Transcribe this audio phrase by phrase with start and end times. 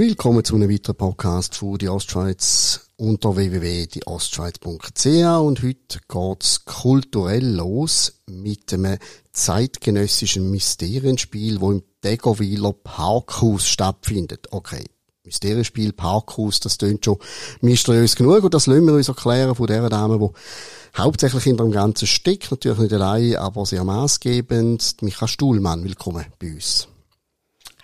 [0.00, 8.22] Willkommen zu einem weiteren Podcast von die Ostschweiz unter www.dieostschweiz.ch und heute geht's kulturell los
[8.26, 8.96] mit einem
[9.34, 14.46] zeitgenössischen Mysterienspiel, wo im Degowiler Parkhaus stattfindet.
[14.52, 14.86] Okay.
[15.24, 17.18] Mysterienspiel, Parkhaus, das tönt schon
[17.60, 21.72] mysteriös genug und das lassen wir uns erklären von der Dame, die hauptsächlich in dem
[21.72, 26.88] ganzen Stück, natürlich nicht allein, aber sehr maßgebend, Micha Stuhlmann, willkommen bei uns.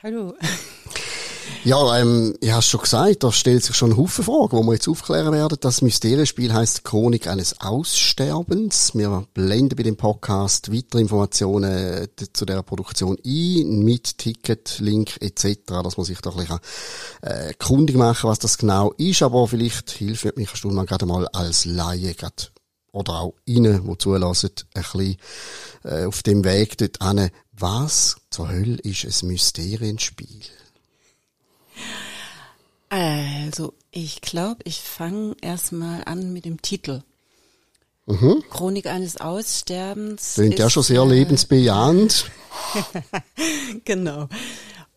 [0.02, 0.32] Hallo.
[1.64, 4.74] Ja, ähm, ich hast schon gesagt, da stellt sich schon ein Haufen Fragen, die wir
[4.74, 5.58] jetzt aufklären werden.
[5.60, 8.92] Das Mysterienspiel heißt Chronik eines Aussterbens.
[8.94, 15.16] Wir blenden bei dem Podcast weitere Informationen äh, zu der Produktion ein, mit Ticket, Link
[15.20, 16.58] etc., dass man sich da ein bisschen
[17.22, 19.22] äh, kundig machen was das genau ist.
[19.22, 22.44] Aber vielleicht hilft mich Stuhlmann gerade mal als Laie gerade
[22.92, 25.16] oder auch Ihnen, die zulassen, ein bisschen
[25.84, 27.30] äh, auf dem Weg dort hin.
[27.58, 30.42] Was zur Hölle ist ein Mysterienspiel?
[32.96, 37.02] Also, ich glaube, ich fange erstmal an mit dem Titel.
[38.06, 38.42] Mhm.
[38.48, 40.34] Chronik eines Aussterbens.
[40.34, 42.30] Klingt ja schon sehr äh, lebensbejahend.
[43.84, 44.30] genau.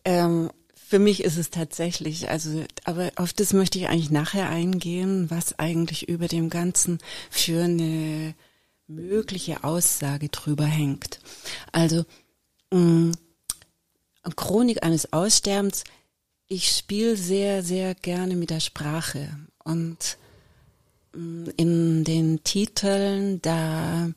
[0.06, 5.30] Ähm, für mich ist es tatsächlich, also, aber auf das möchte ich eigentlich nachher eingehen,
[5.30, 8.34] was eigentlich über dem Ganzen für eine
[8.86, 11.20] mögliche Aussage drüber hängt.
[11.70, 12.06] Also,
[12.72, 13.12] mh,
[14.36, 15.84] Chronik eines Aussterbens
[16.50, 19.38] ich spiele sehr, sehr gerne mit der Sprache.
[19.62, 20.18] Und
[21.14, 24.10] mm, in den Titeln, da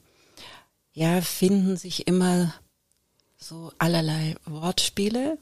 [0.94, 2.52] ja, finden sich immer
[3.38, 5.38] so allerlei Wortspiele.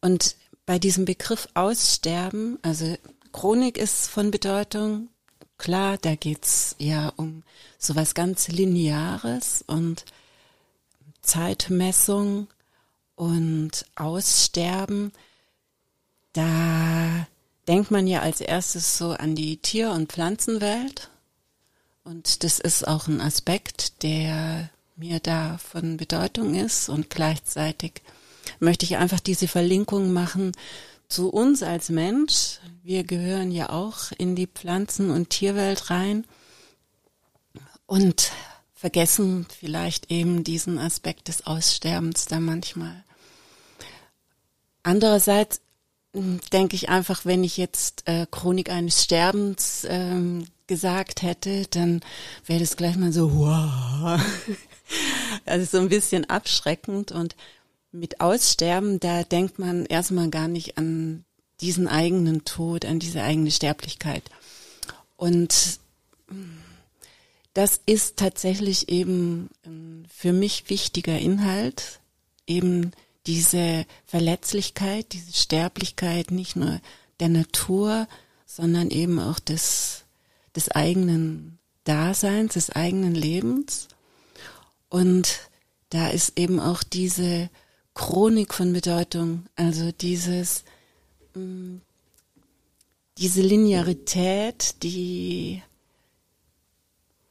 [0.00, 0.34] Und
[0.66, 2.96] bei diesem Begriff Aussterben, also
[3.32, 5.10] Chronik ist von Bedeutung,
[5.56, 7.44] klar, da geht's ja um
[7.78, 10.04] sowas ganz Lineares und
[11.22, 12.48] Zeitmessung
[13.14, 15.12] und Aussterben
[16.32, 17.26] da
[17.66, 21.10] denkt man ja als erstes so an die Tier- und Pflanzenwelt.
[22.04, 26.88] Und das ist auch ein Aspekt, der mir da von Bedeutung ist.
[26.88, 28.02] Und gleichzeitig
[28.60, 30.52] möchte ich einfach diese Verlinkung machen
[31.08, 32.60] zu uns als Mensch.
[32.82, 36.24] Wir gehören ja auch in die Pflanzen- und Tierwelt rein
[37.86, 38.32] und
[38.74, 43.04] vergessen vielleicht eben diesen Aspekt des Aussterbens da manchmal.
[44.82, 45.60] Andererseits
[46.14, 52.00] denke ich einfach, wenn ich jetzt äh, Chronik eines Sterbens ähm, gesagt hätte, dann
[52.46, 54.20] wäre das gleich mal so, wow.
[55.44, 57.36] also so ein bisschen abschreckend und
[57.92, 61.24] mit Aussterben, da denkt man erstmal gar nicht an
[61.60, 64.22] diesen eigenen Tod, an diese eigene Sterblichkeit.
[65.16, 65.80] Und
[67.54, 69.48] das ist tatsächlich eben
[70.14, 72.00] für mich wichtiger Inhalt,
[72.46, 72.92] eben
[73.28, 76.80] diese Verletzlichkeit, diese Sterblichkeit nicht nur
[77.20, 78.08] der Natur,
[78.46, 80.04] sondern eben auch des,
[80.56, 83.88] des eigenen Daseins, des eigenen Lebens.
[84.88, 85.50] Und
[85.90, 87.50] da ist eben auch diese
[87.92, 90.64] Chronik von Bedeutung, also dieses,
[91.34, 91.76] mm,
[93.18, 95.62] diese Linearität, die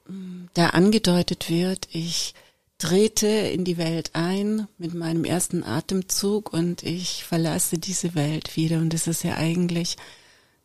[0.07, 1.87] mm, da angedeutet wird.
[1.91, 2.35] Ich
[2.77, 8.77] trete in die Welt ein mit meinem ersten Atemzug und ich verlasse diese Welt wieder.
[8.77, 9.97] Und das ist ja eigentlich,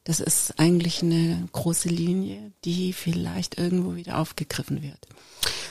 [0.05, 5.09] das ist eigentlich eine große Linie, die vielleicht irgendwo wieder aufgegriffen wird.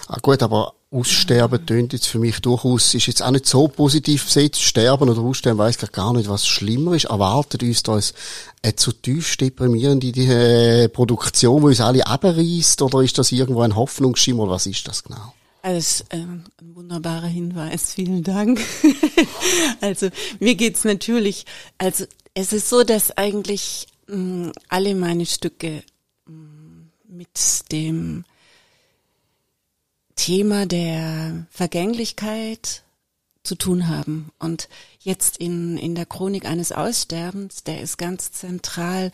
[0.07, 4.25] Ah gut, aber Aussterben tönt jetzt für mich durchaus, ist jetzt auch nicht so positiv
[4.25, 4.61] besetzt.
[4.61, 7.05] Sterben oder Aussterben weiß ich gar nicht, was schlimmer ist.
[7.05, 7.97] Erwartet uns da
[8.61, 13.75] eine zu tief deprimierende äh, Produktion, die uns alle abreißt, oder ist das irgendwo ein
[13.75, 15.33] Hoffnungsschimmer, was ist das genau?
[15.61, 18.59] Also äh, ein wunderbarer Hinweis, vielen Dank.
[19.81, 21.45] also mir geht's natürlich,
[21.77, 25.83] also es ist so, dass eigentlich mh, mm, alle meine Stücke
[26.25, 28.25] mh, mm, mit dem
[30.15, 32.83] Thema der Vergänglichkeit
[33.43, 34.31] zu tun haben.
[34.39, 34.69] Und
[34.99, 39.11] jetzt in, in der Chronik eines Aussterbens, der ist ganz zentral,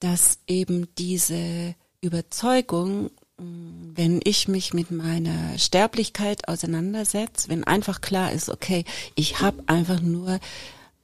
[0.00, 8.48] dass eben diese Überzeugung wenn ich mich mit meiner Sterblichkeit auseinandersetze, wenn einfach klar ist,
[8.48, 10.40] okay, ich habe einfach nur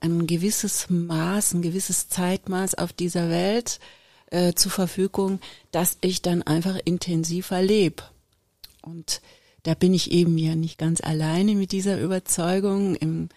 [0.01, 3.79] ein gewisses Maß, ein gewisses Zeitmaß auf dieser Welt
[4.31, 5.39] äh, zur Verfügung,
[5.71, 8.03] dass ich dann einfach intensiver lebe.
[8.83, 9.23] Und
[9.63, 12.97] da bin ich eben ja nicht ganz alleine mit dieser Überzeugung.
[12.97, 13.29] Im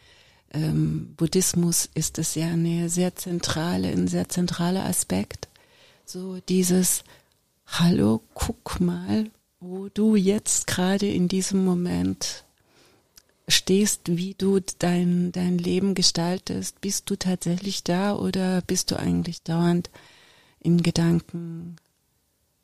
[0.54, 5.48] ähm, Buddhismus ist es ja eine sehr zentrale, ein sehr zentraler Aspekt.
[6.06, 7.04] So dieses
[7.68, 9.30] hallo, guck mal,
[9.60, 12.46] wo du jetzt gerade in diesem Moment
[13.48, 16.82] stehst, wie du dein, dein Leben gestaltest.
[16.82, 19.90] Bist du tatsächlich da oder bist du eigentlich dauernd
[20.60, 21.78] in Gedanken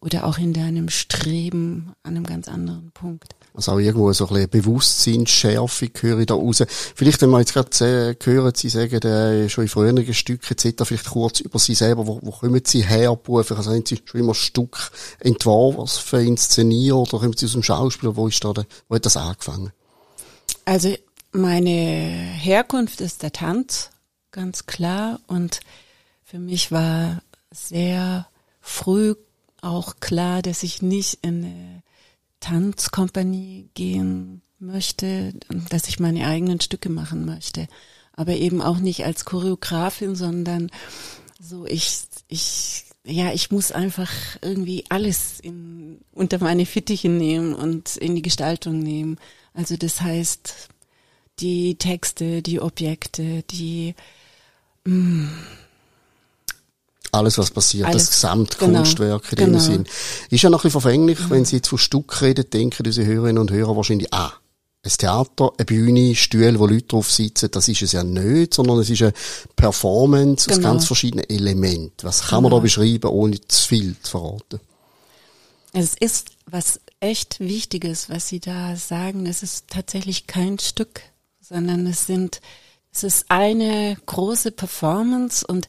[0.04, 3.36] oder auch in deinem Streben an einem ganz anderen Punkt?
[3.54, 6.64] Also auch irgendwo so ein bisschen Bewusstseinsschärfe höre ich da raus.
[6.96, 11.10] Vielleicht, wenn wir jetzt gerade hören, Sie sagen, äh, schon in früheren Stücken etc., vielleicht
[11.10, 13.58] kurz über Sie selber, wo, wo kommen Sie her beruflich?
[13.58, 18.16] Also haben Sie schon immer ein Stück entworfen, Inszenieren oder kommen Sie aus dem Schauspiel?
[18.16, 18.54] Wo ist da,
[18.90, 19.72] wo hat das angefangen?
[20.66, 20.96] Also
[21.32, 23.92] meine Herkunft ist der Tanz,
[24.32, 25.22] ganz klar.
[25.28, 25.62] Und
[26.24, 27.22] für mich war
[27.52, 28.28] sehr
[28.60, 29.16] früh
[29.64, 31.84] auch klar, dass ich nicht in eine
[32.40, 35.34] Tanzkompanie gehen möchte,
[35.70, 37.68] dass ich meine eigenen Stücke machen möchte.
[38.14, 40.70] Aber eben auch nicht als Choreografin, sondern
[41.40, 44.12] so ich, ich, ja, ich muss einfach
[44.42, 49.18] irgendwie alles in, unter meine Fittiche nehmen und in die Gestaltung nehmen.
[49.54, 50.70] Also das heißt,
[51.40, 53.96] die Texte, die Objekte, die,
[54.86, 55.30] mh, mm,
[57.14, 59.64] alles, was passiert, Alles, das Gesamtkunstwerk genau, in dem genau.
[59.64, 59.86] Sinn.
[60.30, 61.30] Ist ja noch ein bisschen verfänglich, mhm.
[61.30, 64.34] wenn Sie jetzt von Stück reden, denken unsere Hörerinnen und Hörer wahrscheinlich, ah,
[64.86, 68.80] ein Theater, eine Bühne, Stühle, wo Leute drauf sitzen, das ist es ja nicht, sondern
[68.80, 69.14] es ist eine
[69.56, 70.58] Performance genau.
[70.58, 72.06] aus ganz verschiedenen Elementen.
[72.06, 72.64] Was kann man da genau.
[72.64, 74.60] beschreiben, ohne zu viel zu verraten?
[75.72, 79.26] Es ist was echt Wichtiges, was Sie da sagen.
[79.26, 81.02] Es ist tatsächlich kein Stück,
[81.40, 82.42] sondern es sind,
[82.92, 85.68] es ist eine große Performance und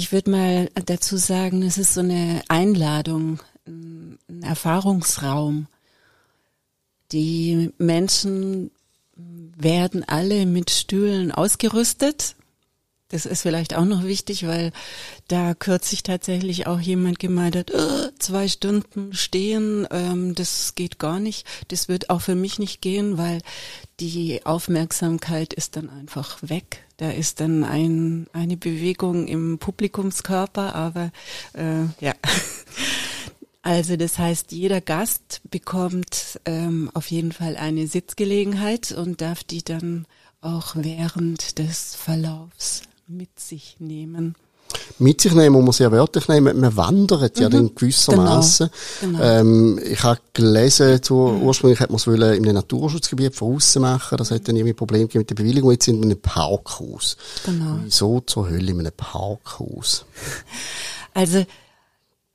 [0.00, 5.66] ich würde mal dazu sagen, es ist so eine Einladung, ein Erfahrungsraum.
[7.12, 8.70] Die Menschen
[9.14, 12.34] werden alle mit Stühlen ausgerüstet.
[13.10, 14.72] Das ist vielleicht auch noch wichtig, weil
[15.28, 21.18] da kürzlich tatsächlich auch jemand gemeint hat, oh, zwei Stunden stehen, ähm, das geht gar
[21.18, 21.46] nicht.
[21.68, 23.42] Das wird auch für mich nicht gehen, weil
[23.98, 26.84] die Aufmerksamkeit ist dann einfach weg.
[26.98, 31.10] Da ist dann ein, eine Bewegung im Publikumskörper, aber
[31.54, 32.14] äh, ja.
[33.62, 39.62] Also das heißt, jeder Gast bekommt ähm, auf jeden Fall eine Sitzgelegenheit und darf die
[39.62, 40.06] dann
[40.40, 44.34] auch während des Verlaufs mit sich nehmen.
[44.98, 46.60] Mit sich nehmen, muss man sehr wörtlich nehmen.
[46.60, 47.52] Man wandert ja mhm.
[47.52, 48.70] dann gewissermaßen.
[49.00, 49.18] Genau.
[49.18, 49.30] genau.
[49.30, 51.42] Ähm, ich habe gelesen, so, mhm.
[51.42, 54.18] ursprünglich hat man es in einem Naturschutzgebiet von außen machen.
[54.18, 55.72] Das hat dann irgendwie Probleme mit der Bewilligung.
[55.72, 57.16] Jetzt sind wir in einem Parkhaus.
[57.44, 57.78] Genau.
[57.82, 60.04] Wieso zur Hölle in einem Parkhaus?
[61.14, 61.44] Also,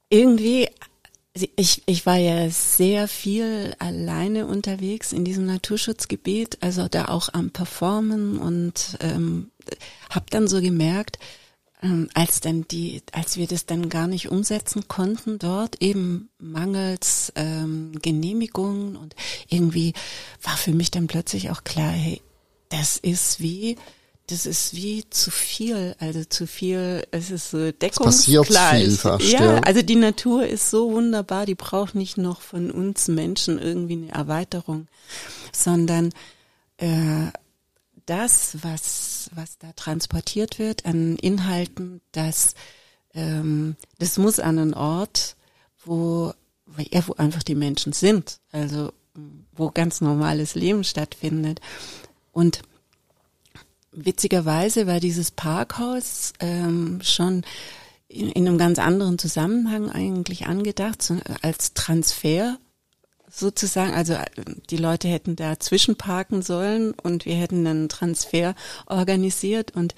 [0.09, 0.67] irgendwie
[1.55, 7.51] ich, ich war ja sehr viel alleine unterwegs in diesem Naturschutzgebiet, also da auch am
[7.51, 9.51] Performen und ähm,
[10.09, 11.19] habe dann so gemerkt,
[11.83, 17.33] ähm, als dann die, als wir das dann gar nicht umsetzen konnten dort, eben mangels
[17.35, 19.13] ähm, Genehmigungen und
[19.49, 19.93] irgendwie
[20.41, 22.21] war für mich dann plötzlich auch klar, hey,
[22.69, 23.75] das ist wie
[24.27, 28.45] das ist wie zu viel, also zu viel, es ist so deckungsgleich.
[28.45, 32.41] Passiert viel fast, ja, ja, also die Natur ist so wunderbar, die braucht nicht noch
[32.41, 34.87] von uns Menschen irgendwie eine Erweiterung,
[35.51, 36.11] sondern
[36.77, 37.27] äh,
[38.07, 42.55] das, was, was da transportiert wird an Inhalten, das,
[43.13, 45.35] ähm, das muss an einen Ort,
[45.83, 46.33] wo,
[46.91, 48.91] ja, wo einfach die Menschen sind, also
[49.53, 51.61] wo ganz normales Leben stattfindet.
[52.31, 52.63] Und
[53.95, 57.43] witzigerweise war dieses Parkhaus ähm, schon
[58.07, 62.57] in, in einem ganz anderen Zusammenhang eigentlich angedacht, so als Transfer
[63.29, 63.93] sozusagen.
[63.93, 64.25] Also äh,
[64.69, 68.55] die Leute hätten da zwischenparken sollen und wir hätten einen Transfer
[68.85, 69.95] organisiert und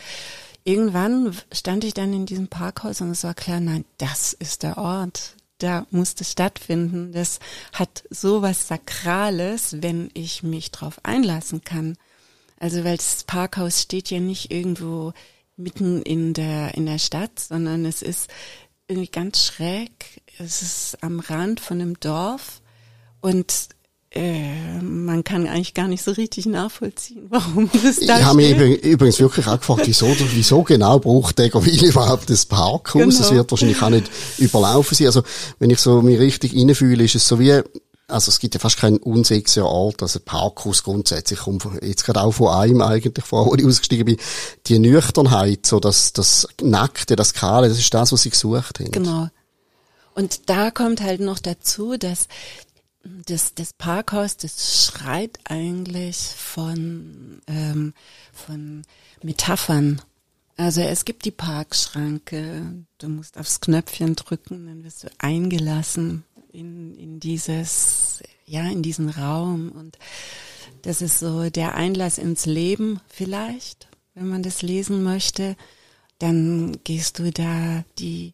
[0.64, 4.78] irgendwann stand ich dann in diesem Parkhaus und es war klar, nein, das ist der
[4.78, 5.36] Ort.
[5.60, 7.14] Da muss das stattfinden.
[7.14, 7.40] Das
[7.74, 11.98] hat so was Sakrales, wenn ich mich drauf einlassen kann.
[12.60, 15.14] Also weil das Parkhaus steht ja nicht irgendwo
[15.56, 18.30] mitten in der, in der Stadt, sondern es ist
[18.88, 20.22] irgendwie ganz schräg.
[20.40, 22.62] Es ist am Rand von einem Dorf
[23.22, 23.70] und
[24.12, 28.84] äh, man kann eigentlich gar nicht so richtig nachvollziehen, warum das da Ich habe mich
[28.84, 32.94] übrigens wirklich auch gefragt, wieso, wieso genau braucht Degerwil überhaupt das Parkhaus?
[32.94, 33.10] Genau.
[33.10, 35.08] Es wird wahrscheinlich auch nicht überlaufen sein.
[35.08, 35.24] Also,
[35.60, 37.62] wenn ich so mich richtig reinfühle, ist es so wie,
[38.08, 42.32] also es gibt ja fast keinen unsexy Ort, also Parkhaus grundsätzlich, kommt jetzt gerade auch
[42.32, 44.18] von einem eigentlich, vor, wo ich ausgestiegen bin,
[44.68, 48.92] die Nüchternheit, so das, das Nackte, das Kahle, das ist das, was sie gesucht haben.
[48.92, 49.28] Genau.
[50.16, 52.28] Und da kommt halt noch dazu, dass
[53.04, 57.94] das, das Parkhaus, das schreit eigentlich von, ähm,
[58.34, 58.84] von
[59.22, 60.02] Metaphern.
[60.56, 66.96] Also es gibt die Parkschranke, du musst aufs Knöpfchen drücken, dann wirst du eingelassen in,
[66.96, 69.98] in dieses, ja, in diesen Raum und
[70.82, 75.56] das ist so der Einlass ins Leben vielleicht, wenn man das lesen möchte.
[76.20, 78.34] Dann gehst du da die,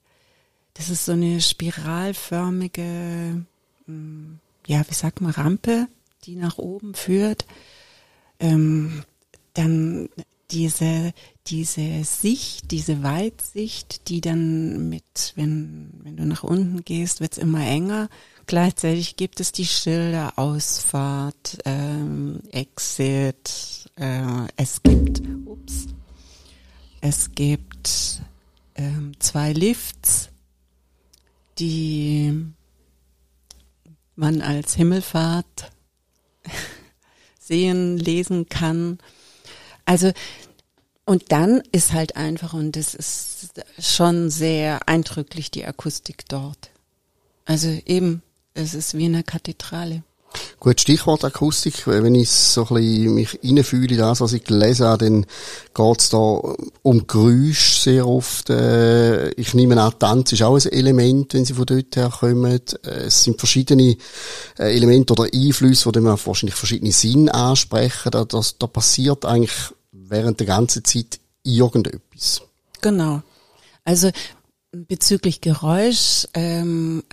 [0.73, 3.45] das ist so eine spiralförmige,
[3.85, 5.87] hm, ja, wie sagt man, Rampe,
[6.25, 7.45] die nach oben führt.
[8.39, 9.03] Ähm,
[9.53, 10.09] dann
[10.51, 11.13] diese,
[11.47, 17.65] diese Sicht, diese Weitsicht, die dann mit, wenn, wenn du nach unten gehst, wird's immer
[17.65, 18.09] enger.
[18.45, 25.87] Gleichzeitig gibt es die Schilder Ausfahrt, ähm, Exit, äh, es gibt, ups,
[27.01, 28.21] es gibt
[28.75, 30.29] ähm, zwei Lifts,
[31.59, 32.53] die
[34.15, 35.71] man als Himmelfahrt
[37.39, 38.99] sehen, lesen kann.
[39.85, 40.11] Also
[41.05, 46.69] und dann ist halt einfach, und das ist schon sehr eindrücklich, die Akustik dort.
[47.45, 48.21] Also eben,
[48.53, 50.03] es ist wie eine Kathedrale.
[50.59, 54.85] Gut, Stichwort Akustik, wenn ich so ein bisschen mich reinfühle in das, was ich gelesen
[54.85, 55.25] habe, dann
[55.73, 56.17] geht's da
[56.81, 58.49] um Geräusche sehr oft.
[58.49, 62.61] Äh, ich nehme an, Tanz ist auch ein Element, wenn sie von dort her kommen.
[62.83, 63.97] Äh, es sind verschiedene
[64.57, 68.11] äh, Elemente oder Einflüsse, die man wahrscheinlich verschiedene Sinne ansprechen.
[68.11, 72.41] Da, das, da passiert eigentlich während der ganzen Zeit irgendetwas.
[72.81, 73.21] Genau.
[73.85, 74.11] Also
[74.71, 77.03] bezüglich Geräusch, ähm,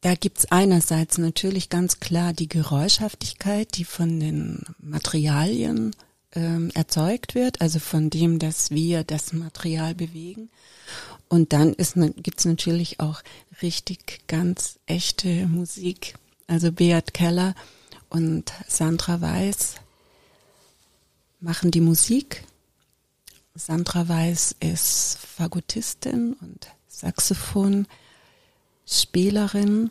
[0.00, 5.94] da gibt's einerseits natürlich ganz klar die Geräuschhaftigkeit, die von den Materialien
[6.34, 10.50] ähm, erzeugt wird, also von dem, dass wir das Material bewegen.
[11.28, 13.22] Und dann ist, gibt's natürlich auch
[13.60, 16.14] richtig ganz echte Musik.
[16.46, 17.54] Also Beat Keller
[18.08, 19.74] und Sandra Weiß
[21.40, 22.44] machen die Musik.
[23.54, 26.68] Sandra Weiß ist Fagottistin und
[28.88, 29.90] Saxophonspielerin.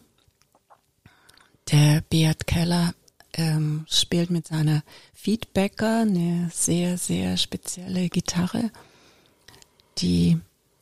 [1.72, 2.94] Der Beat Keller
[3.34, 8.72] ähm, spielt mit seiner Feedbacker eine sehr, sehr spezielle Gitarre.
[10.00, 10.40] Die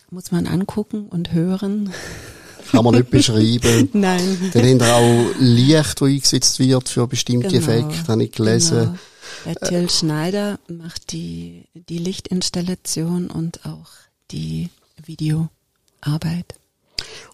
[0.09, 1.91] muss man angucken und hören.
[2.71, 3.89] Kann man nicht beschreiben.
[3.93, 4.51] Nein.
[4.53, 8.77] Dann haben auch Licht, das eingesetzt wird für bestimmte genau, Effekte, habe ich gelesen.
[8.79, 8.97] Genau.
[9.45, 13.89] Der Till Schneider macht die, die Lichtinstallation und auch
[14.31, 14.69] die
[15.05, 16.55] Videoarbeit.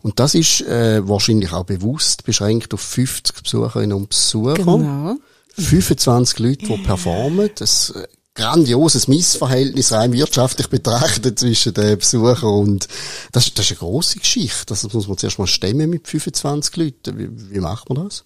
[0.02, 4.56] Und das ist äh, wahrscheinlich auch bewusst beschränkt auf 50 Besucherinnen und Besucher.
[4.56, 5.16] Genau.
[5.58, 7.50] 25 Leute, die performen.
[7.56, 12.88] Das äh, grandioses Missverhältnis rein wirtschaftlich betrachtet zwischen den Besuchern und
[13.32, 14.66] das, das ist eine große Geschichte.
[14.68, 17.18] Das muss man zuerst mal stemmen mit 25 Leuten.
[17.18, 18.24] Wie, wie macht man das?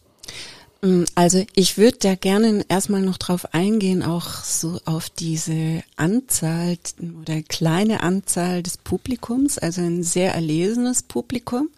[0.81, 6.77] Mm, also ich würde da gerne erstmal noch drauf eingehen, auch so auf diese Anzahl
[7.21, 11.69] oder kleine Anzahl des Publikums, also ein sehr erlesenes Publikum.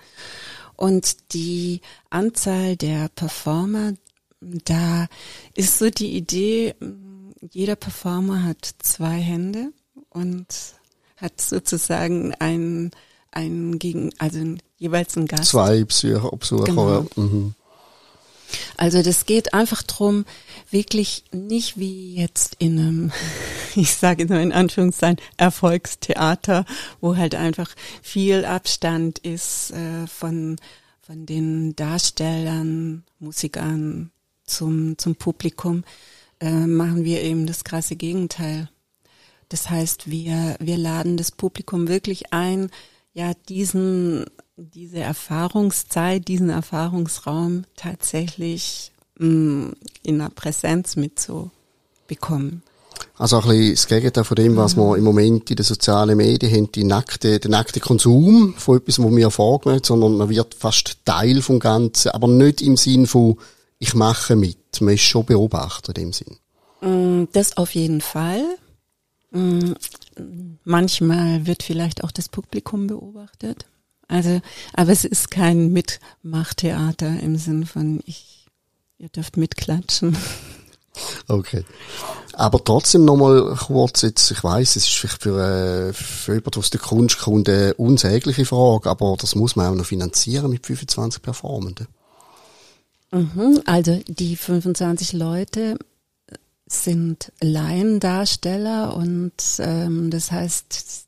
[0.75, 3.93] Und die Anzahl der Performer,
[4.41, 5.07] da
[5.55, 9.71] ist so die Idee, mm, jeder Performer hat zwei Hände
[10.09, 10.47] und
[11.17, 12.91] hat sozusagen ein,
[13.31, 14.39] ein gegen, also
[14.77, 15.51] jeweils ein Gast.
[15.51, 16.89] Zwei Besucher, Besucher genau.
[16.89, 17.05] ja.
[17.15, 17.55] mhm.
[18.77, 20.25] Also das geht einfach drum,
[20.69, 23.11] wirklich nicht wie jetzt in einem,
[23.75, 26.65] ich sage nur in Anführungszeichen, Erfolgstheater,
[27.01, 27.69] wo halt einfach
[28.01, 30.57] viel Abstand ist äh, von,
[31.01, 34.11] von den Darstellern, Musikern
[34.45, 35.83] zum, zum Publikum,
[36.39, 38.69] äh, machen wir eben das krasse Gegenteil.
[39.49, 42.69] Das heißt, wir, wir laden das Publikum wirklich ein,
[43.13, 44.25] ja, diesen
[44.57, 52.63] diese Erfahrungszeit, diesen Erfahrungsraum tatsächlich mh, mm, in der Präsenz mitzubekommen.
[53.19, 56.51] Also ein bisschen das Gegenteil von dem, was wir im Moment in den sozialen Medien
[56.51, 60.97] haben, die nackte, der nackte Konsum von etwas, was mir vorgemacht sondern man wird fast
[61.05, 63.37] Teil vom Ganzen, aber nicht im Sinn von,
[63.77, 64.81] ich mache mit.
[64.81, 66.37] Man ist schon Beobachter in dem Sinn.
[66.81, 68.43] Mm, das auf jeden Fall.
[69.29, 69.73] Mm,
[70.63, 73.67] manchmal wird vielleicht auch das Publikum beobachtet.
[74.07, 74.41] Also,
[74.73, 78.45] aber es ist kein Mitmachtheater im Sinn von ich,
[78.97, 80.17] ihr dürft mitklatschen.
[81.27, 81.63] Okay.
[82.33, 86.69] Aber trotzdem nochmal kurz jetzt, ich weiß, es ist vielleicht für, äh, für jemanden aus
[86.69, 91.21] der Kunst kommt eine unsägliche Frage, aber das muss man auch noch finanzieren mit 25
[91.21, 91.87] Performenden.
[93.11, 95.77] Mhm, also die 25 Leute
[96.65, 101.06] sind Laiendarsteller und ähm, das heißt,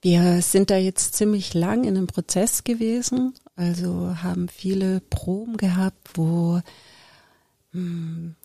[0.00, 6.10] wir sind da jetzt ziemlich lang in einem Prozess gewesen, also haben viele Proben gehabt,
[6.14, 6.60] wo,
[7.72, 8.36] hm,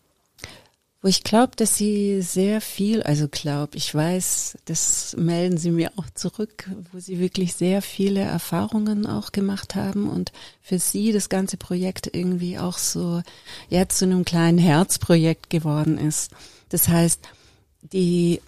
[1.00, 5.92] wo ich glaube, dass sie sehr viel, also glaube, ich weiß, das melden sie mir
[5.96, 11.28] auch zurück, wo sie wirklich sehr viele Erfahrungen auch gemacht haben und für sie das
[11.28, 13.22] ganze Projekt irgendwie auch so,
[13.68, 16.32] ja, zu einem kleinen Herzprojekt geworden ist.
[16.70, 17.20] Das heißt,
[17.82, 18.40] die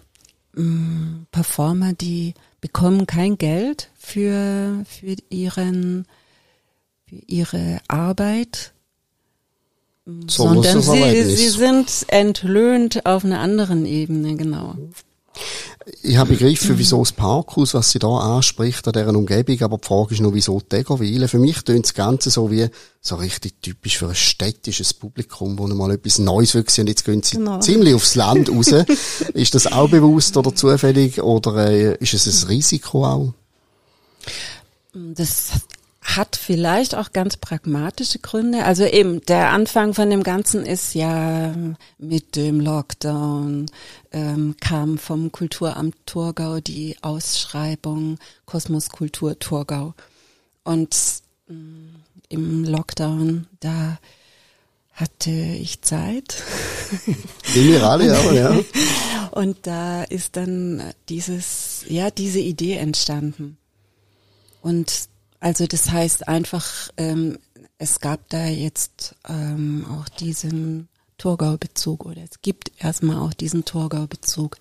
[0.57, 6.05] mh, mm, Performer, die bekommen kein Geld für, für ihren,
[7.05, 8.73] für ihre Arbeit,
[10.05, 14.75] so sondern sie, sie sind entlöhnt auf einer anderen Ebene, genau.
[16.01, 19.87] Ich habe begriffen, wieso das Parkhaus, was sie da anspricht, an deren Umgebung, aber die
[19.87, 21.29] Frage ist nur, wieso Tegerwilen.
[21.29, 22.67] Für mich tönt das Ganze so wie,
[23.01, 27.23] so richtig typisch für ein städtisches Publikum, wo mal etwas Neues will und jetzt gehen
[27.23, 27.59] sie genau.
[27.59, 28.73] ziemlich aufs Land raus.
[29.33, 33.33] ist das auch bewusst oder zufällig oder äh, ist es ein Risiko auch?
[34.93, 35.51] Das
[36.15, 38.63] hat vielleicht auch ganz pragmatische Gründe.
[38.63, 41.53] Also eben, der Anfang von dem Ganzen ist ja
[41.97, 43.65] mit dem Lockdown,
[44.13, 49.93] ähm, kam vom Kulturamt Thurgau die Ausschreibung Kosmos Kultur Thurgau.
[50.63, 50.95] Und
[51.49, 51.95] ähm,
[52.29, 53.99] im Lockdown, da
[54.93, 56.41] hatte ich Zeit.
[57.53, 58.59] Generale, aber ja.
[59.31, 63.57] Und da ist dann dieses, ja, diese Idee entstanden.
[64.61, 65.09] Und
[65.39, 67.39] also das heißt einfach, ähm,
[67.77, 74.57] es gab da jetzt ähm, auch diesen Torgau-Bezug oder es gibt erstmal auch diesen Torgau-Bezug.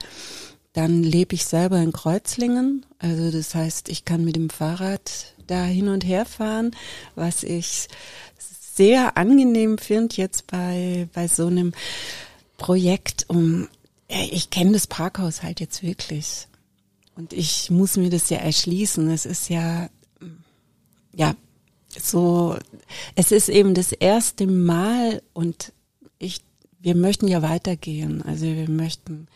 [0.72, 5.64] Dann lebe ich selber in Kreuzlingen, also das heißt, ich kann mit dem Fahrrad da
[5.64, 6.72] hin und her fahren,
[7.14, 7.88] was ich
[8.74, 11.72] sehr angenehm finde jetzt bei, bei so einem
[12.58, 13.68] Projekt um,
[14.08, 16.48] ich kenne das Parkhaus halt jetzt wirklich.
[17.16, 19.10] Und ich muss mir das ja erschließen.
[19.10, 19.88] Es ist ja
[21.16, 21.34] ja,
[21.98, 22.56] so,
[23.14, 25.72] es ist eben das erste Mal und
[26.18, 26.42] ich,
[26.78, 28.22] wir möchten ja weitergehen.
[28.22, 29.28] Also wir möchten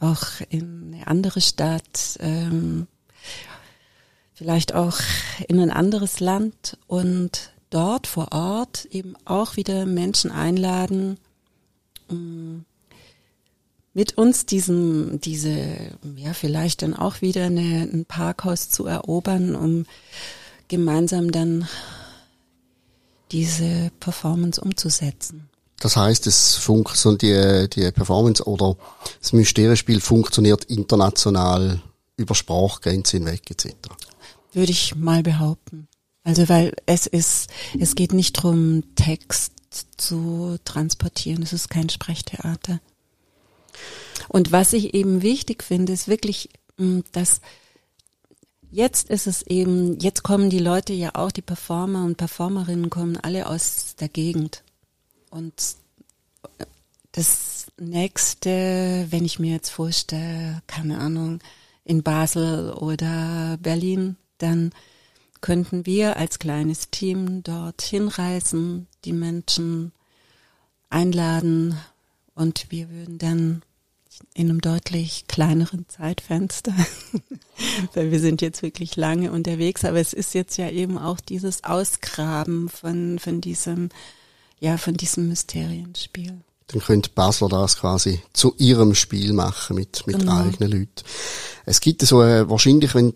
[0.00, 2.86] auch in eine andere Stadt, ähm,
[4.34, 4.98] vielleicht auch
[5.46, 11.18] in ein anderes Land und dort vor Ort eben auch wieder Menschen einladen,
[12.08, 12.64] um
[13.92, 15.56] mit uns diesen, diese,
[16.16, 19.86] ja, vielleicht dann auch wieder eine, ein Parkhaus zu erobern, um
[20.68, 21.68] gemeinsam dann
[23.32, 25.48] diese Performance umzusetzen.
[25.80, 27.22] Das heißt, es funktioniert
[27.76, 28.76] die, die Performance oder
[29.20, 31.80] das Mysterienspiel funktioniert international
[32.16, 33.74] über Sprachgrenzen hinweg etc.
[34.52, 35.88] Würde ich mal behaupten.
[36.24, 39.52] Also weil es ist, es geht nicht darum, Text
[39.96, 41.42] zu transportieren.
[41.42, 42.80] Es ist kein Sprechtheater.
[44.28, 46.48] Und was ich eben wichtig finde, ist wirklich,
[46.78, 47.40] mm, dass
[48.76, 53.16] Jetzt ist es eben, jetzt kommen die Leute ja auch, die Performer und Performerinnen kommen
[53.16, 54.64] alle aus der Gegend.
[55.30, 55.76] Und
[57.12, 61.38] das nächste, wenn ich mir jetzt vorstelle, keine Ahnung,
[61.84, 64.72] in Basel oder Berlin, dann
[65.40, 69.92] könnten wir als kleines Team dort hinreisen, die Menschen
[70.90, 71.78] einladen
[72.34, 73.62] und wir würden dann
[74.34, 76.74] in einem deutlich kleineren Zeitfenster,
[77.94, 81.64] weil wir sind jetzt wirklich lange unterwegs, aber es ist jetzt ja eben auch dieses
[81.64, 83.88] Ausgraben von, von diesem,
[84.60, 86.40] ja, von diesem Mysterienspiel.
[86.68, 90.38] Dann könnte Basler das quasi zu ihrem Spiel machen mit, mit genau.
[90.38, 91.04] eigenen Leuten.
[91.64, 93.14] Es gibt so äh, wahrscheinlich, wenn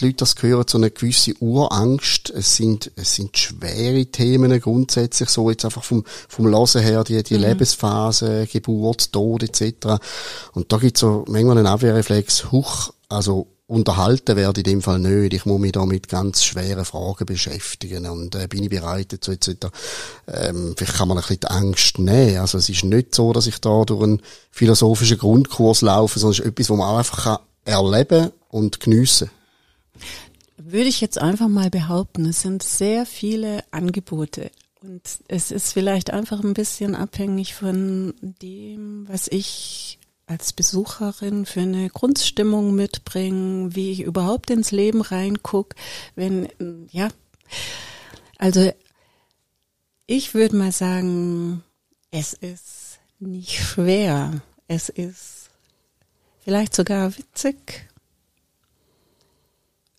[0.00, 2.30] die Leute das hören, so eine gewisse Urangst.
[2.30, 7.22] Es sind, es sind schwere Themen grundsätzlich, so jetzt einfach vom, vom Lassen her, die,
[7.22, 7.42] die mhm.
[7.42, 10.00] Lebensphase, Geburt, Tod etc.
[10.52, 15.32] Und da gibt's so manchmal einen Abwehrreflex, huch, also unterhalten werde in dem Fall nicht.
[15.32, 19.30] Ich muss mich da mit ganz schweren Fragen beschäftigen und äh, bin ich bereit dazu
[19.30, 19.68] etc.
[20.26, 22.38] Ähm, vielleicht kann man ein bisschen die Angst nehmen.
[22.38, 26.38] Also es ist nicht so, dass ich da durch einen philosophischen Grundkurs laufe, sondern es
[26.40, 29.39] ist etwas, wo man einfach erleben und geniessen kann.
[30.56, 34.50] Würde ich jetzt einfach mal behaupten, es sind sehr viele Angebote.
[34.82, 41.60] Und es ist vielleicht einfach ein bisschen abhängig von dem, was ich als Besucherin für
[41.60, 45.74] eine Grundstimmung mitbringe, wie ich überhaupt ins Leben reinguck.
[46.14, 46.48] Wenn,
[46.92, 47.08] ja,
[48.38, 48.72] also
[50.06, 51.62] ich würde mal sagen,
[52.10, 54.40] es ist nicht schwer.
[54.66, 55.50] Es ist
[56.44, 57.89] vielleicht sogar witzig.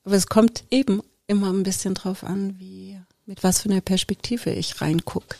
[0.03, 4.51] Aber es kommt eben immer ein bisschen drauf an, wie, mit was für einer Perspektive
[4.51, 5.37] ich reinguck.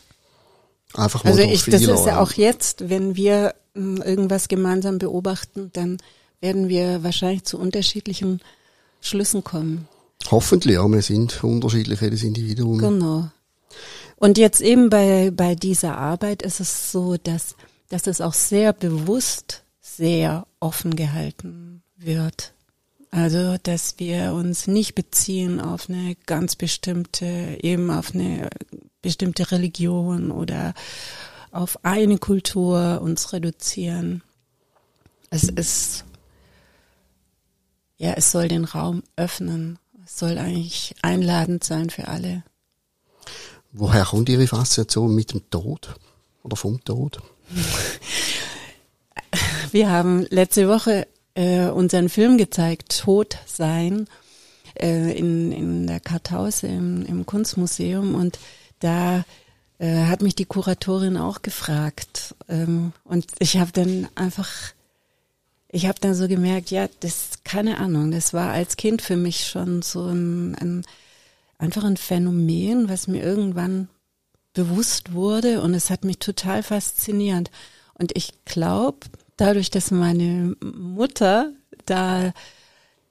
[0.93, 5.71] Einfach mal also ich, das ist ja auch jetzt, wenn wir hm, irgendwas gemeinsam beobachten,
[5.73, 5.97] dann
[6.39, 8.41] werden wir wahrscheinlich zu unterschiedlichen
[8.99, 9.87] Schlüssen kommen.
[10.29, 12.77] Hoffentlich, ja, wir sind unterschiedlich, jedes Individuum.
[12.77, 13.29] Genau.
[14.17, 17.55] Und jetzt eben bei, bei dieser Arbeit ist es so, dass
[17.91, 22.53] dass es auch sehr bewusst sehr offen gehalten wird.
[23.11, 28.49] Also, dass wir uns nicht beziehen auf eine ganz bestimmte, eben auf eine
[29.01, 30.73] bestimmte Religion oder
[31.51, 34.23] auf eine Kultur uns reduzieren.
[35.29, 36.05] Es ist,
[37.97, 39.77] ja, es soll den Raum öffnen.
[40.05, 42.43] Es soll eigentlich einladend sein für alle.
[43.73, 45.95] Woher kommt Ihre Faszination mit dem Tod
[46.43, 47.21] oder vom Tod?
[49.71, 54.07] Wir haben letzte Woche äh, unseren Film gezeigt, Tod sein,
[54.79, 58.15] äh, in, in der Kartause im, im Kunstmuseum.
[58.15, 58.39] Und
[58.79, 59.23] da
[59.79, 62.35] äh, hat mich die Kuratorin auch gefragt.
[62.47, 64.73] Ähm, und ich habe dann einfach
[65.73, 69.47] ich habe dann so gemerkt, ja, das keine Ahnung, das war als Kind für mich
[69.47, 70.83] schon so ein, ein
[71.57, 73.87] einfach ein Phänomen, was mir irgendwann
[74.53, 75.61] bewusst wurde.
[75.61, 77.51] Und es hat mich total fasziniert.
[77.93, 79.07] Und ich glaube,
[79.41, 81.51] dadurch, dass meine Mutter
[81.85, 82.31] da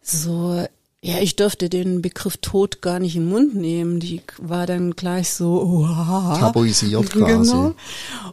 [0.01, 0.65] so,
[1.03, 4.01] ja, ich durfte den Begriff Tod gar nicht in den Mund nehmen.
[4.01, 6.39] Die war dann gleich so, wow.
[6.39, 7.51] Tabuisiert quasi.
[7.51, 7.75] Genau.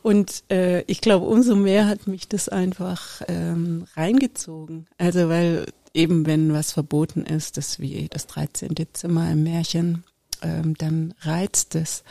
[0.03, 4.87] Und äh, ich glaube, umso mehr hat mich das einfach ähm, reingezogen.
[4.97, 8.75] Also weil eben wenn was verboten ist, das wie das 13.
[8.93, 10.03] Zimmer im Märchen,
[10.43, 12.03] ähm, dann reizt es.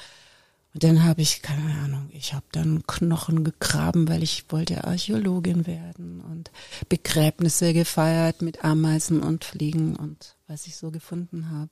[0.76, 5.66] Und dann habe ich, keine Ahnung, ich habe dann Knochen gegraben, weil ich wollte Archäologin
[5.66, 6.50] werden und
[6.90, 11.70] Begräbnisse gefeiert mit Ameisen und Fliegen und was ich so gefunden habe.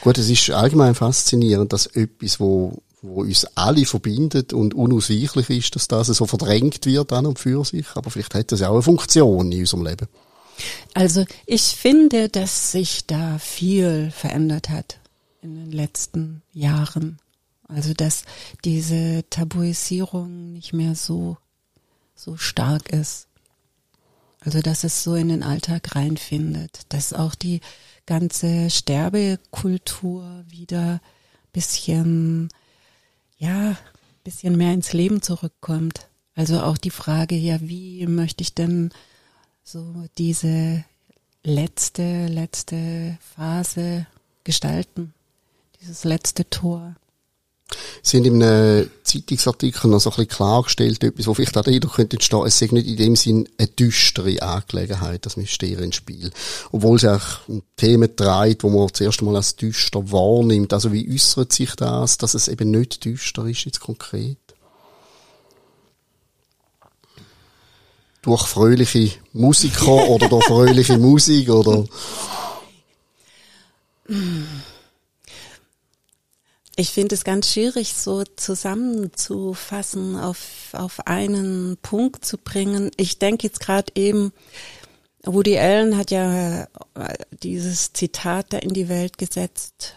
[0.00, 5.76] Gut, es ist allgemein faszinierend, dass etwas, wo, wo uns alle verbindet und unausweichlich ist,
[5.76, 7.88] dass das so verdrängt wird an und für sich.
[7.94, 10.08] Aber vielleicht hat das ja auch eine Funktion in unserem Leben.
[10.94, 14.98] Also ich finde, dass sich da viel verändert hat
[15.42, 17.18] in den letzten Jahren.
[17.68, 18.24] Also dass
[18.64, 21.36] diese Tabuisierung nicht mehr so,
[22.14, 23.28] so stark ist.
[24.40, 27.60] Also dass es so in den Alltag reinfindet, dass auch die
[28.06, 31.00] ganze Sterbekultur wieder
[31.52, 32.50] bisschen,
[33.38, 33.76] ja,
[34.22, 36.08] bisschen mehr ins Leben zurückkommt.
[36.34, 38.90] Also auch die Frage, ja, wie möchte ich denn
[39.62, 40.84] so diese
[41.42, 44.06] letzte, letzte Phase
[44.42, 45.14] gestalten?
[45.80, 46.96] Dieses letzte Tor.
[48.02, 51.94] Sie haben in einem Zeitungsartikel noch so ein bisschen klargestellt, etwas, wo vielleicht auch Eindruck
[51.94, 56.30] könnte entstehen, es sei nicht in dem Sinn eine düstere Angelegenheit, das Mysterienspiel.
[56.70, 60.72] Obwohl es auch um Themen trägt, wo man zuerst einmal als düster wahrnimmt.
[60.74, 64.36] Also wie äußert sich das, dass es eben nicht düster ist jetzt konkret?
[68.20, 71.86] Durch fröhliche Musiker oder durch fröhliche Musik oder?
[76.76, 82.90] Ich finde es ganz schwierig, so zusammenzufassen, auf, auf einen Punkt zu bringen.
[82.96, 84.32] Ich denke jetzt gerade eben,
[85.22, 86.66] Woody Allen hat ja äh,
[87.42, 89.94] dieses Zitat da in die Welt gesetzt.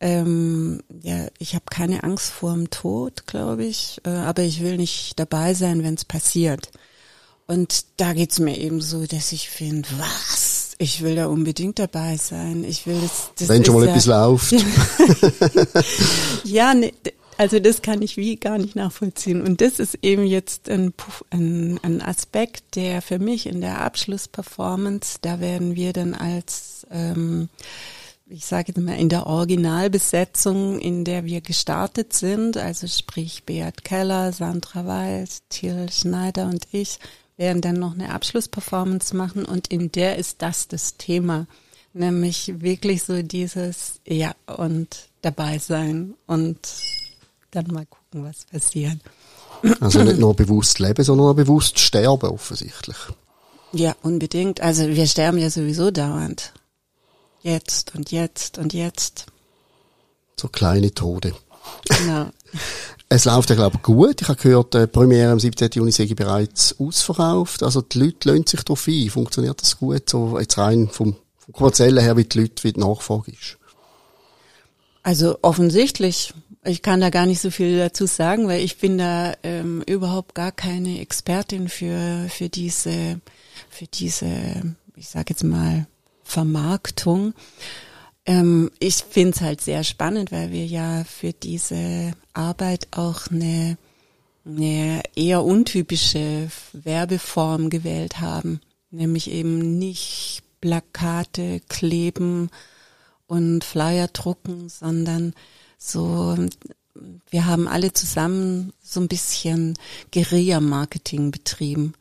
[0.00, 4.76] Ähm, ja, ich habe keine Angst vor dem Tod, glaube ich, äh, aber ich will
[4.76, 6.70] nicht dabei sein, wenn es passiert.
[7.46, 10.51] Und da geht's mir eben so, dass ich finde, was?
[10.82, 12.64] Ich will da unbedingt dabei sein.
[12.64, 13.30] Ich will das.
[13.38, 14.52] das Wenn schon mal ja, etwas läuft.
[16.44, 16.92] ja, ne,
[17.38, 19.42] also das kann ich wie gar nicht nachvollziehen.
[19.42, 20.92] Und das ist eben jetzt ein,
[21.30, 27.48] ein, ein Aspekt, der für mich in der Abschlussperformance, da werden wir dann als ähm,
[28.28, 33.84] ich sage jetzt mal, in der Originalbesetzung, in der wir gestartet sind, also sprich Beat
[33.84, 36.98] Keller, Sandra Weiß, Thiel Schneider und ich,
[37.36, 41.46] werden dann noch eine Abschlussperformance machen und in der ist das das Thema.
[41.94, 46.58] Nämlich wirklich so dieses, ja, und dabei sein und
[47.50, 48.98] dann mal gucken, was passiert.
[49.80, 52.96] Also nicht nur bewusst leben, sondern auch bewusst sterben offensichtlich.
[53.72, 54.60] Ja, unbedingt.
[54.60, 56.52] Also wir sterben ja sowieso dauernd.
[57.42, 59.26] Jetzt und jetzt und jetzt.
[60.38, 61.34] So kleine Tode.
[61.88, 62.30] Genau.
[63.14, 64.22] Es läuft ja, glaube ich, gut.
[64.22, 65.68] Ich habe gehört, die Premiere am 17.
[65.74, 67.62] Juni sei bereits ausverkauft.
[67.62, 69.10] Also die Leute lösen sich darauf ein.
[69.10, 70.08] Funktioniert das gut?
[70.08, 73.58] So jetzt rein vom, vom kommerziellen her, wie die Leute, wie die Nachfrage ist?
[75.02, 76.32] Also offensichtlich.
[76.64, 80.34] Ich kann da gar nicht so viel dazu sagen, weil ich bin da ähm, überhaupt
[80.34, 83.20] gar keine Expertin für, für diese,
[83.68, 85.86] für diese, ich sage jetzt mal,
[86.24, 87.34] Vermarktung.
[88.26, 93.76] Ähm, ich finde es halt sehr spannend, weil wir ja für diese Arbeit auch eine,
[94.44, 102.50] eine eher untypische Werbeform gewählt haben, nämlich eben nicht Plakate kleben
[103.26, 105.34] und Flyer drucken, sondern
[105.78, 106.36] so
[107.30, 109.78] wir haben alle zusammen so ein bisschen
[110.12, 111.94] Guerilla-Marketing betrieben.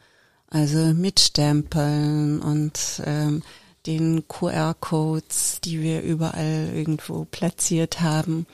[0.48, 3.42] Also mit Stempeln und ähm,
[3.86, 8.46] den QR-Codes, die wir überall irgendwo platziert haben,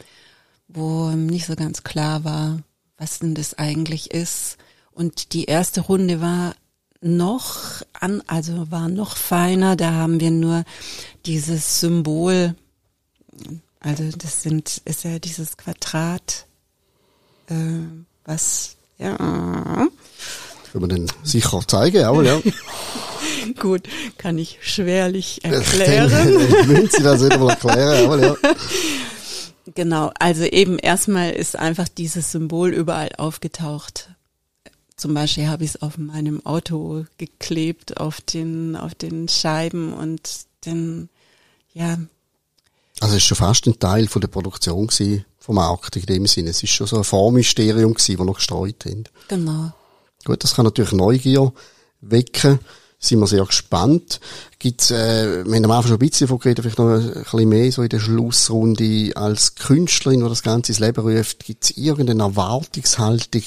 [0.68, 2.60] wo nicht so ganz klar war,
[2.98, 4.58] was denn das eigentlich ist.
[4.92, 6.56] Und die erste Runde war
[7.02, 9.76] noch an, also war noch feiner.
[9.76, 10.64] Da haben wir nur
[11.26, 12.56] dieses Symbol,
[13.80, 16.48] also das sind, ist ja dieses Quadrat,
[17.48, 17.56] äh,
[18.26, 19.16] was, ja.
[19.16, 19.92] Können
[20.74, 22.42] wir den sicher zeigen, jawohl, ja.
[23.60, 23.84] Gut,
[24.18, 26.12] kann ich schwerlich erklären.
[26.68, 28.36] Wenn Sie das wieder mal erklären, jawohl, ja.
[29.76, 34.10] Genau, also eben erstmal ist einfach dieses Symbol überall aufgetaucht.
[34.96, 40.22] Zum Beispiel habe ich es auf meinem Auto geklebt, auf den, auf den Scheiben und
[40.66, 41.10] den,
[41.74, 42.00] ja.
[43.00, 46.26] Also es ist schon fast ein Teil von der Produktion gewesen, vom Markt in dem
[46.26, 46.50] Sinne.
[46.50, 49.04] Es ist schon so ein Vormysterium gewesen, das noch gestreut haben.
[49.28, 49.72] Genau.
[50.26, 51.54] Gut, das kann natürlich Neugier
[52.02, 52.60] wecken.
[53.00, 54.20] Sind wir sehr gespannt.
[54.58, 57.50] Gibt's, äh, wir haben am Anfang schon ein bisschen davon geredet, vielleicht noch ein bisschen
[57.50, 59.12] mehr so in der Schlussrunde.
[59.16, 63.44] Als Künstlerin, die das Ganze ins Leben ruft, gibt es irgendeine Erwartungshaltung,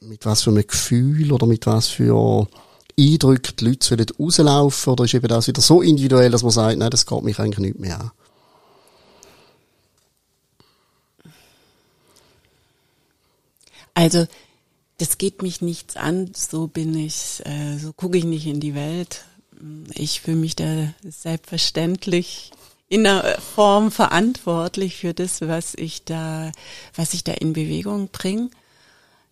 [0.00, 2.46] mit was für einem Gefühl oder mit was für
[2.98, 4.92] Eindrücken die Leute sollen rauslaufen?
[4.92, 7.58] Oder ist eben das wieder so individuell, dass man sagt, nein, das geht mich eigentlich
[7.58, 8.10] nicht mehr an?
[13.94, 14.26] Also,
[14.98, 18.74] das geht mich nichts an, so bin ich, äh, so gucke ich nicht in die
[18.74, 19.24] Welt.
[19.94, 22.52] Ich fühle mich da selbstverständlich
[22.88, 26.52] in der Form verantwortlich für das, was ich da,
[26.94, 28.50] was ich da in Bewegung bringe.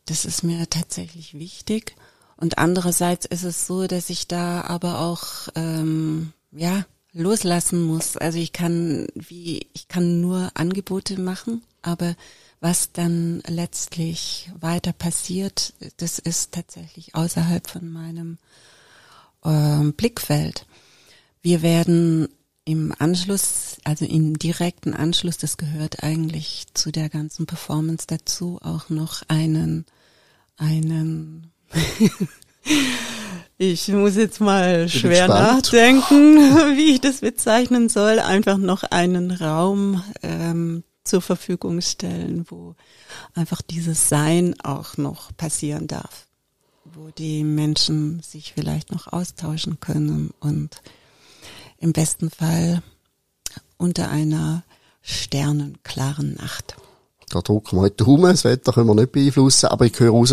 [0.07, 1.94] Das ist mir tatsächlich wichtig.
[2.37, 8.16] Und andererseits ist es so, dass ich da aber auch ähm, ja loslassen muss.
[8.16, 12.16] Also ich kann wie ich kann nur Angebote machen, aber
[12.61, 18.38] was dann letztlich weiter passiert, das ist tatsächlich außerhalb von meinem
[19.45, 20.67] äh, Blickfeld.
[21.43, 22.29] Wir werden
[22.64, 28.88] im Anschluss, also im direkten Anschluss, das gehört eigentlich zu der ganzen Performance dazu, auch
[28.88, 29.85] noch einen,
[30.57, 31.51] einen,
[33.59, 36.38] ich muss jetzt mal schwer nachdenken,
[36.77, 42.75] wie ich das bezeichnen soll, einfach noch einen Raum ähm, zur Verfügung stellen, wo
[43.35, 46.27] einfach dieses Sein auch noch passieren darf,
[46.85, 50.83] wo die Menschen sich vielleicht noch austauschen können und
[51.79, 52.83] im besten Fall
[53.77, 54.64] unter einer
[55.03, 56.77] sternenklaren Nacht.
[57.31, 60.33] Da drücken wir nicht Daumen, das Wetter können wir nicht beeinflussen, aber ich höre raus,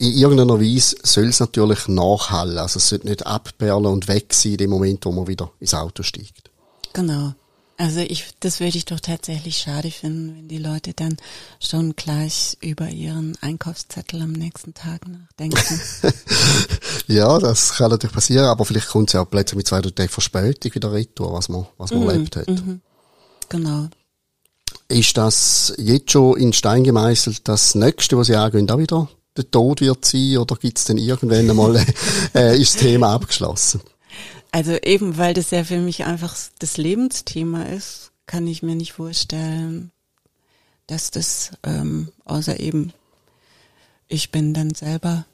[0.00, 2.56] in irgendeiner Weise soll es natürlich nachhallen.
[2.56, 5.74] Also es sollte nicht abperlen und weg sein in dem Moment, wo man wieder ins
[5.74, 6.50] Auto steigt.
[6.92, 7.34] Genau.
[7.80, 11.16] Also ich, das würde ich doch tatsächlich schade finden, wenn die Leute dann
[11.60, 15.80] schon gleich über ihren Einkaufszettel am nächsten Tag nachdenken.
[17.06, 20.08] ja, das kann natürlich passieren, aber vielleicht kommt es ja auch plötzlich mit zwei Tagen
[20.08, 22.48] Verspätung wieder retour, was man, was man mhm, erlebt hat.
[22.48, 22.80] Mhm.
[23.48, 23.86] Genau.
[24.88, 29.48] Ist das jetzt schon in Stein gemeißelt, das nächste, was Sie angehen, auch wieder der
[29.52, 31.76] Tod wird sein, oder gibt es denn irgendwann einmal,
[32.34, 33.80] äh, ist das Thema abgeschlossen?
[34.50, 38.92] Also eben, weil das ja für mich einfach das Lebensthema ist, kann ich mir nicht
[38.92, 39.90] vorstellen,
[40.86, 42.92] dass das, ähm, außer eben,
[44.08, 45.26] ich bin dann selber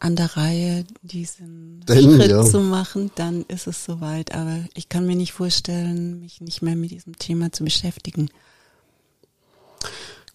[0.00, 2.44] an der Reihe, diesen Denn, Schritt ja.
[2.44, 4.34] zu machen, dann ist es soweit.
[4.34, 8.28] Aber ich kann mir nicht vorstellen, mich nicht mehr mit diesem Thema zu beschäftigen.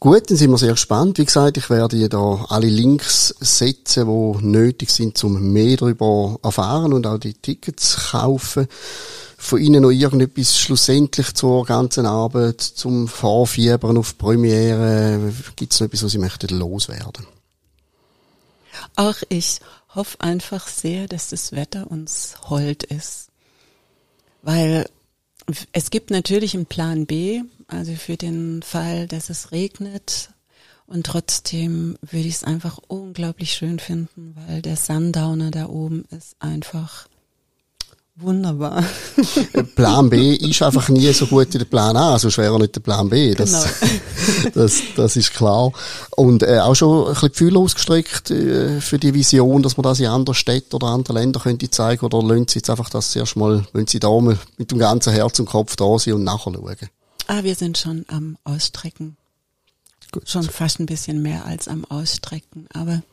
[0.02, 1.18] Gut, dann sind wir sehr gespannt.
[1.18, 6.94] Wie gesagt, ich werde da alle Links setzen, die nötig sind, um mehr darüber erfahren
[6.94, 8.68] und auch die Tickets kaufen.
[9.38, 15.34] Von Ihnen noch irgendetwas schlussendlich zur ganzen Arbeit, zum Vorfiebern auf Premiere?
[15.58, 17.28] Gibt es noch etwas, was Sie möchten loswerden?
[18.96, 19.60] Ach, ich
[19.96, 23.28] hoffe einfach sehr, dass das Wetter uns hold ist.
[24.44, 24.90] Weil
[25.74, 30.32] es gibt natürlich einen Plan B, also für den Fall, dass es regnet.
[30.88, 36.36] Und trotzdem würde ich es einfach unglaublich schön finden, weil der Sundowner da oben ist
[36.40, 37.08] einfach
[38.16, 38.84] wunderbar.
[39.76, 42.76] Plan B ist einfach nie so gut wie der Plan A, sonst wäre er nicht
[42.76, 43.34] der Plan B.
[43.36, 43.94] Das, genau.
[44.56, 45.72] das, das ist klar.
[46.16, 50.00] Und äh, auch schon ein bisschen Gefühl ausgestreckt äh, für die Vision, dass man das
[50.00, 53.36] in anderen Städten oder anderen Ländern könnte zeigen oder lösen Sie jetzt einfach das erst
[53.36, 56.52] mal, wenn Sie da mal mit dem ganzen Herz und Kopf da sind und nachher
[56.54, 56.90] schauen?
[57.32, 59.16] Ah, wir sind schon am Ausstrecken.
[60.12, 60.28] Gut.
[60.28, 63.04] Schon fast ein bisschen mehr als am Ausstrecken, aber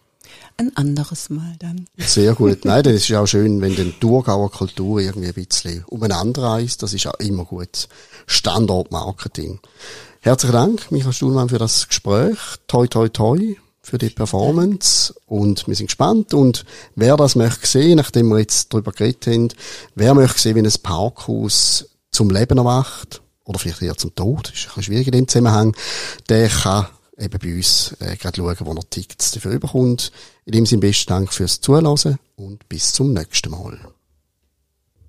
[0.57, 1.87] ein anderes Mal dann.
[1.99, 2.65] Sehr gut.
[2.65, 6.83] Nein, das ist auch schön, wenn die Thurgauer Kultur irgendwie ein bisschen umeinander reist.
[6.83, 7.89] Das ist auch immer gut.
[8.27, 9.61] Standortmarketing.
[10.21, 12.39] Herzlichen Dank, Michael Stuhlmann, für das Gespräch.
[12.69, 17.99] Toi, toi, toi für die Performance und wir sind gespannt und wer das möchte sehen,
[17.99, 19.49] nachdem wir jetzt darüber geredet haben,
[19.95, 24.63] wer möchte sehen, wie ein Parkhaus zum Leben erwacht oder vielleicht eher zum Tod, ist
[24.63, 25.75] ein bisschen schwierig in dem Zusammenhang,
[26.29, 30.13] der kann eben bei uns äh, gerade schauen, wo er Tickets dafür überkommt.
[30.45, 31.87] In dem Sinne besten Dank fürs Zuhören
[32.37, 33.79] und bis zum nächsten Mal.